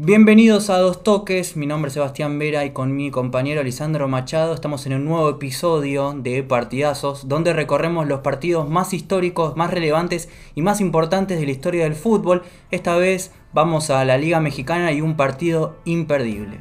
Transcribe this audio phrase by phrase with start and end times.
[0.00, 4.54] Bienvenidos a Dos Toques, mi nombre es Sebastián Vera y con mi compañero Lisandro Machado
[4.54, 10.28] estamos en un nuevo episodio de Partidazos donde recorremos los partidos más históricos, más relevantes
[10.54, 12.44] y más importantes de la historia del fútbol.
[12.70, 16.60] Esta vez vamos a la Liga Mexicana y un partido imperdible.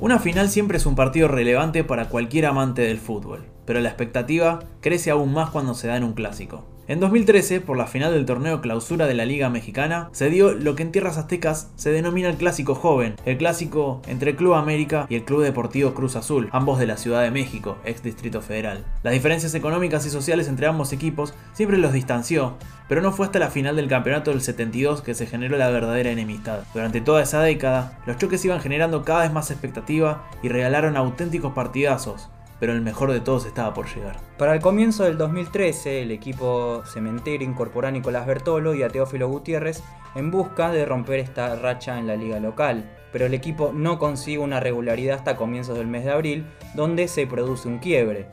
[0.00, 4.60] Una final siempre es un partido relevante para cualquier amante del fútbol, pero la expectativa
[4.80, 6.64] crece aún más cuando se da en un clásico.
[6.88, 10.74] En 2013, por la final del torneo clausura de la Liga Mexicana, se dio lo
[10.74, 15.16] que en tierras aztecas se denomina el clásico joven, el clásico entre Club América y
[15.16, 18.86] el Club Deportivo Cruz Azul, ambos de la Ciudad de México, ex Distrito Federal.
[19.02, 22.54] Las diferencias económicas y sociales entre ambos equipos siempre los distanció,
[22.88, 26.10] pero no fue hasta la final del campeonato del 72 que se generó la verdadera
[26.10, 26.60] enemistad.
[26.72, 31.52] Durante toda esa década, los choques iban generando cada vez más expectativa y regalaron auténticos
[31.52, 32.30] partidazos,
[32.60, 34.16] pero el mejor de todos estaba por llegar.
[34.36, 39.28] Para el comienzo del 2013, el equipo cementero incorporó a Nicolás Bertolo y a Teófilo
[39.28, 39.82] Gutiérrez
[40.14, 44.38] en busca de romper esta racha en la liga local, pero el equipo no consigue
[44.38, 48.26] una regularidad hasta comienzos del mes de abril, donde se produce un quiebre.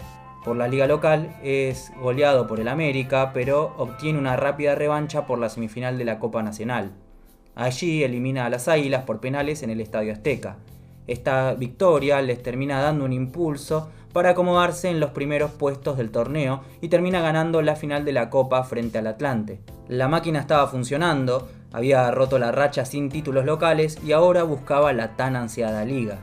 [0.44, 5.40] Por la liga local es goleado por el América, pero obtiene una rápida revancha por
[5.40, 6.92] la semifinal de la Copa Nacional.
[7.56, 10.58] Allí elimina a las Águilas por penales en el Estadio Azteca.
[11.08, 16.62] Esta victoria les termina dando un impulso para acomodarse en los primeros puestos del torneo
[16.80, 19.60] y termina ganando la final de la Copa frente al Atlante.
[19.90, 25.18] La máquina estaba funcionando, había roto la racha sin títulos locales y ahora buscaba la
[25.18, 26.20] tan ansiada liga.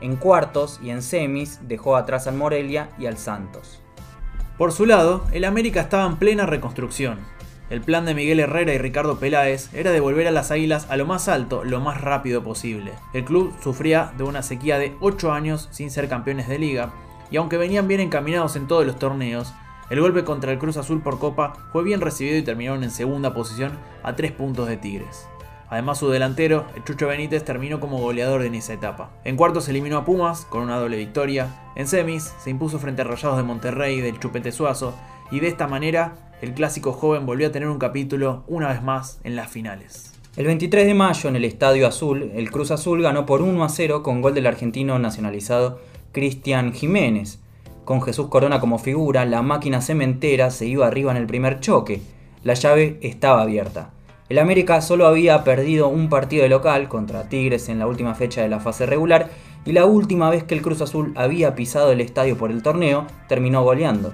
[0.00, 3.80] En cuartos y en semis dejó atrás al Morelia y al Santos.
[4.58, 7.20] Por su lado, el América estaba en plena reconstrucción.
[7.70, 11.06] El plan de Miguel Herrera y Ricardo Peláez era devolver a las Águilas a lo
[11.06, 12.90] más alto lo más rápido posible.
[13.14, 16.92] El club sufría de una sequía de 8 años sin ser campeones de liga
[17.30, 19.52] y aunque venían bien encaminados en todos los torneos,
[19.90, 23.34] el golpe contra el Cruz Azul por Copa fue bien recibido y terminaron en segunda
[23.34, 25.26] posición a 3 puntos de Tigres.
[25.68, 29.10] Además su delantero, el Chucho Benítez, terminó como goleador en esa etapa.
[29.24, 31.48] En cuartos se eliminó a Pumas con una doble victoria.
[31.76, 34.94] En semis se impuso frente a Rayados de Monterrey del Chupete Suazo.
[35.30, 39.20] Y de esta manera, el clásico joven volvió a tener un capítulo una vez más
[39.22, 40.12] en las finales.
[40.36, 43.68] El 23 de mayo en el Estadio Azul, el Cruz Azul ganó por 1 a
[43.68, 45.80] 0 con gol del argentino nacionalizado
[46.12, 47.38] Cristian Jiménez.
[47.84, 52.02] Con Jesús Corona como figura, la máquina cementera se iba arriba en el primer choque.
[52.42, 53.90] La llave estaba abierta.
[54.28, 58.42] El América solo había perdido un partido de local contra Tigres en la última fecha
[58.42, 59.28] de la fase regular
[59.64, 63.06] y la última vez que el Cruz Azul había pisado el estadio por el torneo
[63.28, 64.12] terminó goleando.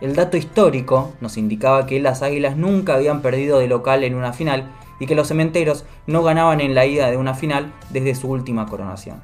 [0.00, 4.32] El dato histórico nos indicaba que las Águilas nunca habían perdido de local en una
[4.32, 8.28] final y que los cementeros no ganaban en la ida de una final desde su
[8.28, 9.20] última coronación.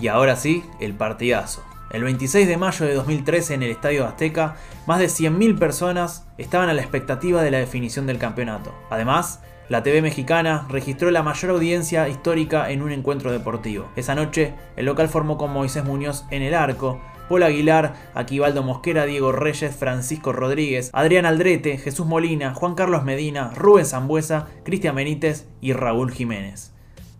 [0.00, 1.62] Y ahora sí, el partidazo.
[1.90, 4.56] El 26 de mayo de 2013 en el Estadio Azteca,
[4.86, 8.74] más de 100.000 personas estaban a la expectativa de la definición del campeonato.
[8.90, 13.88] Además, la TV mexicana registró la mayor audiencia histórica en un encuentro deportivo.
[13.96, 19.06] Esa noche, el local formó con Moisés Muñoz en el arco, Paul Aguilar, Aquivaldo Mosquera,
[19.06, 25.46] Diego Reyes, Francisco Rodríguez, Adrián Aldrete, Jesús Molina, Juan Carlos Medina, Rubén Zambuesa, Cristian Benítez
[25.60, 26.72] y Raúl Jiménez.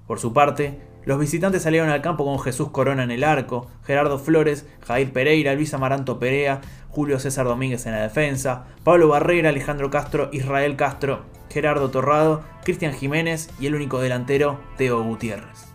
[0.07, 4.19] Por su parte, los visitantes salieron al campo con Jesús Corona en el arco, Gerardo
[4.19, 9.91] Flores, Jair Pereira, Luis Amaranto Perea, Julio César Domínguez en la defensa, Pablo Barrera, Alejandro
[9.91, 15.75] Castro, Israel Castro, Gerardo Torrado, Cristian Jiménez y el único delantero, Teo Gutiérrez.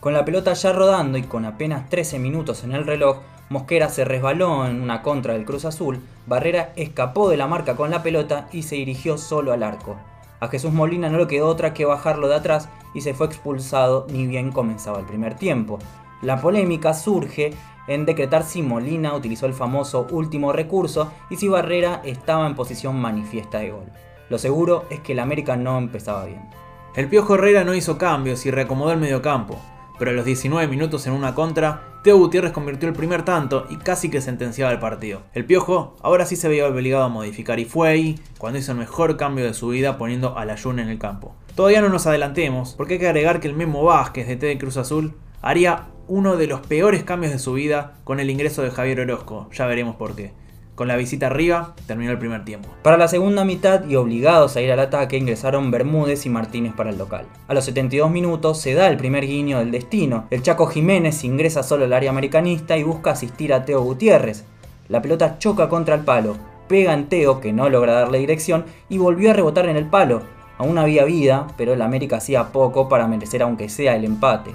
[0.00, 3.18] Con la pelota ya rodando y con apenas 13 minutos en el reloj,
[3.50, 7.90] Mosquera se resbaló en una contra del Cruz Azul, Barrera escapó de la marca con
[7.90, 9.96] la pelota y se dirigió solo al arco.
[10.40, 14.06] A Jesús Molina no le quedó otra que bajarlo de atrás y se fue expulsado
[14.10, 15.78] ni bien comenzaba el primer tiempo.
[16.22, 17.54] La polémica surge
[17.86, 23.00] en decretar si Molina utilizó el famoso último recurso y si Barrera estaba en posición
[23.00, 23.86] manifiesta de gol.
[24.28, 26.48] Lo seguro es que el América no empezaba bien.
[26.94, 29.58] El Piojo Herrera no hizo cambios y reacomodó el mediocampo
[30.00, 33.76] pero a los 19 minutos en una contra, Teo Gutiérrez convirtió el primer tanto y
[33.76, 35.24] casi que sentenciaba el partido.
[35.34, 38.78] El Piojo ahora sí se veía obligado a modificar y fue ahí cuando hizo el
[38.78, 41.36] mejor cambio de su vida poniendo a la en el campo.
[41.54, 44.58] Todavía no nos adelantemos, porque hay que agregar que el Memo Vázquez de T de
[44.58, 48.70] Cruz Azul haría uno de los peores cambios de su vida con el ingreso de
[48.70, 50.32] Javier Orozco, ya veremos por qué.
[50.80, 52.70] Con la visita arriba, terminó el primer tiempo.
[52.82, 56.88] Para la segunda mitad y obligados a ir al ataque, ingresaron Bermúdez y Martínez para
[56.88, 57.26] el local.
[57.48, 60.26] A los 72 minutos se da el primer guiño del destino.
[60.30, 64.46] El Chaco Jiménez ingresa solo al área americanista y busca asistir a Teo Gutiérrez.
[64.88, 68.96] La pelota choca contra el palo, pega en Teo, que no logra darle dirección, y
[68.96, 70.22] volvió a rebotar en el palo.
[70.60, 74.54] Aún había vida, pero el América hacía poco para merecer aunque sea el empate.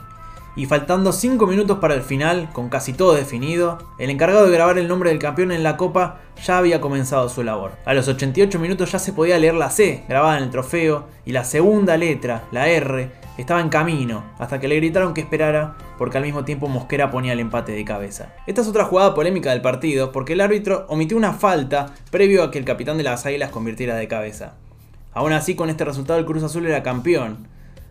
[0.55, 4.77] y faltando 5 minutos para el final, con casi todo definido, el encargado de grabar
[4.77, 7.71] el nombre del campeón en la copa ya había comenzado su labor.
[7.85, 11.31] A los 88 minutos ya se podía leer la C grabada en el trofeo y
[11.31, 16.19] la segunda letra, la R, estaba en camino, hasta que le gritaron que esperara, porque
[16.19, 18.33] al mismo tiempo Mosquera ponía el empate de cabeza.
[18.47, 22.51] Esta es otra jugada polémica del partido, porque el árbitro omitió una falta previo a
[22.51, 24.53] que el capitán de las Águilas convirtiera de cabeza.
[25.15, 27.47] Aún así, con este resultado el Cruz Azul era campeón,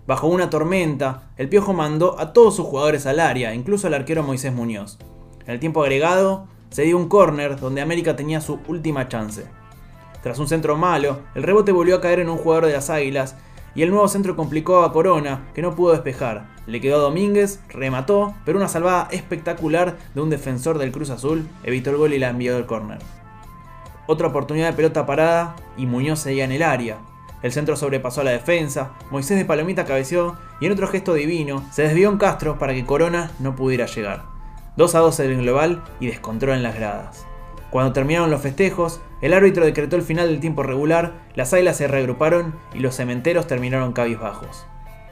[0.07, 4.23] Bajo una tormenta, el Piojo mandó a todos sus jugadores al área, incluso al arquero
[4.23, 4.99] Moisés Muñoz.
[5.47, 9.47] En el tiempo agregado, se dio un córner donde América tenía su última chance.
[10.23, 13.37] Tras un centro malo, el rebote volvió a caer en un jugador de las Águilas
[13.75, 16.49] y el nuevo centro complicó a Corona, que no pudo despejar.
[16.67, 21.49] Le quedó a Domínguez, remató, pero una salvada espectacular de un defensor del Cruz Azul
[21.63, 22.99] evitó el gol y la envió del córner.
[24.07, 26.99] Otra oportunidad de pelota parada y Muñoz seguía en el área.
[27.45, 31.63] El centro sobrepasó a la defensa, Moisés de Palomita cabeció y en otro gesto divino
[31.71, 34.23] se desvió un Castro para que Corona no pudiera llegar.
[34.79, 37.27] 2 a 2 en el global y descontrol en las gradas.
[37.69, 41.87] Cuando terminaron los festejos, el árbitro decretó el final del tiempo regular, las águilas se
[41.87, 44.65] reagruparon y los cementeros terminaron cabizbajos.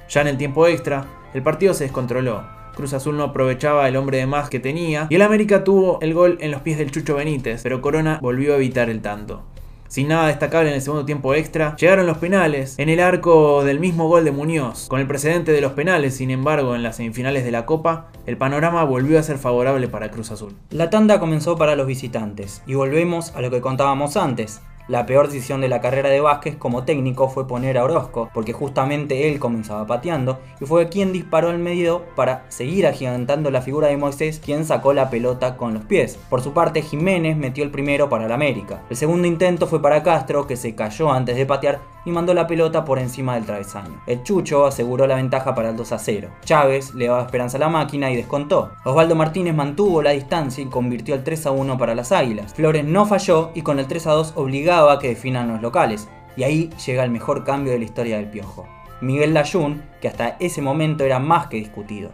[0.09, 2.45] Ya en el tiempo extra, el partido se descontroló.
[2.75, 6.15] Cruz Azul no aprovechaba el hombre de más que tenía y el América tuvo el
[6.15, 9.52] gol en los pies del Chucho Benítez, pero Corona volvió a evitar el tanto.
[9.93, 13.79] Sin nada destacable en el segundo tiempo extra, llegaron los penales en el arco del
[13.79, 14.87] mismo gol de Muñoz.
[14.89, 18.39] Con el precedente de los penales, sin embargo, en las semifinales de la Copa, el
[18.39, 20.57] panorama volvió a ser favorable para Cruz Azul.
[20.71, 24.63] La tanda comenzó para los visitantes, y volvemos a lo que contábamos antes.
[24.89, 28.53] La peor decisión de la carrera de Vázquez como técnico fue poner a Orozco, porque
[28.53, 33.89] justamente él comenzaba pateando y fue quien disparó al medio para seguir agigantando la figura
[33.89, 36.19] de Moisés, quien sacó la pelota con los pies.
[36.29, 38.83] Por su parte, Jiménez metió el primero para el América.
[38.91, 42.47] El segundo intento fue para Castro, que se cayó antes de patear y mandó la
[42.47, 44.03] pelota por encima del travesaño.
[44.07, 46.29] El Chucho aseguró la ventaja para el 2 a 0.
[46.45, 48.73] Chávez le daba esperanza a la máquina y descontó.
[48.85, 52.55] Osvaldo Martínez mantuvo la distancia y convirtió el 3 a 1 para las Águilas.
[52.55, 56.09] Flores no falló y con el 3 a 2 obligaba a que definan los locales.
[56.37, 58.67] Y ahí llega el mejor cambio de la historia del Piojo.
[59.01, 62.11] Miguel Layún, que hasta ese momento era más que discutido.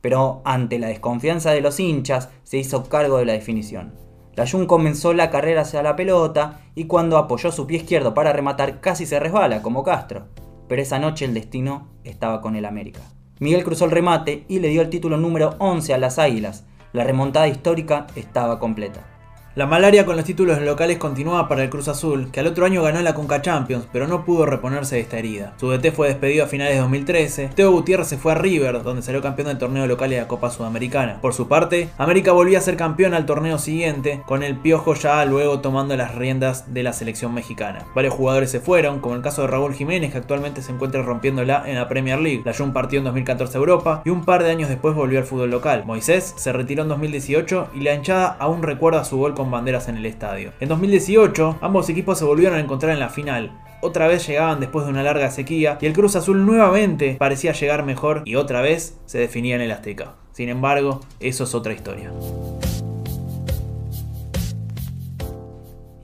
[0.00, 3.94] Pero ante la desconfianza de los hinchas, se hizo cargo de la definición.
[4.34, 8.80] Layun comenzó la carrera hacia la pelota y cuando apoyó su pie izquierdo para rematar
[8.80, 10.28] casi se resbala como Castro.
[10.68, 13.00] Pero esa noche el destino estaba con el América.
[13.40, 16.64] Miguel cruzó el remate y le dio el título número 11 a las Águilas.
[16.92, 19.11] La remontada histórica estaba completa.
[19.54, 22.82] La malaria con los títulos locales continuaba para el Cruz Azul, que al otro año
[22.82, 25.52] ganó la Conca Champions, pero no pudo reponerse de esta herida.
[25.60, 29.02] Su DT fue despedido a finales de 2013, Teo Gutiérrez se fue a River, donde
[29.02, 31.18] salió campeón del torneo local de la Copa Sudamericana.
[31.20, 35.22] Por su parte, América volvía a ser campeón al torneo siguiente, con el Piojo ya
[35.26, 37.84] luego tomando las riendas de la selección mexicana.
[37.94, 41.64] Varios jugadores se fueron, como el caso de Raúl Jiménez, que actualmente se encuentra rompiéndola
[41.66, 42.40] en la Premier League.
[42.46, 45.26] La Jun partió en 2014 a Europa y un par de años después volvió al
[45.26, 45.84] fútbol local.
[45.84, 50.06] Moisés se retiró en 2018 y la hinchada aún recuerda su gol banderas en el
[50.06, 50.52] estadio.
[50.60, 53.52] En 2018, ambos equipos se volvieron a encontrar en la final.
[53.80, 57.84] Otra vez llegaban después de una larga sequía y el Cruz Azul nuevamente parecía llegar
[57.84, 60.14] mejor y otra vez se definía en el Azteca.
[60.32, 62.12] Sin embargo, eso es otra historia.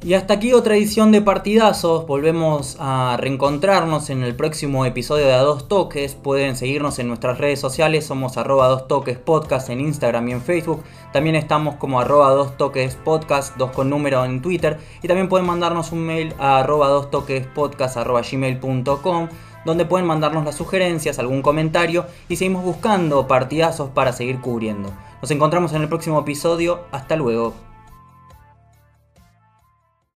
[0.09, 2.07] Y hasta aquí otra edición de Partidazos.
[2.07, 6.15] Volvemos a reencontrarnos en el próximo episodio de A Dos Toques.
[6.15, 8.07] Pueden seguirnos en nuestras redes sociales.
[8.07, 10.83] Somos arroba Dos Toques Podcast en Instagram y en Facebook.
[11.13, 14.79] También estamos como arroba Dos Toques Podcast, dos con número en Twitter.
[15.03, 19.29] Y también pueden mandarnos un mail a arroba Dos Toques Podcast arroba gmail.com
[19.67, 24.91] donde pueden mandarnos las sugerencias, algún comentario y seguimos buscando partidazos para seguir cubriendo.
[25.21, 26.85] Nos encontramos en el próximo episodio.
[26.93, 27.68] Hasta luego.